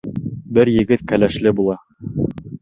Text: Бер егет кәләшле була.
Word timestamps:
Бер 0.57 0.71
егет 0.75 1.03
кәләшле 1.11 1.53
була. 1.61 1.77